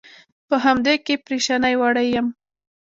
[0.47, 2.27] په همدې کې پرېشانۍ وړی یم.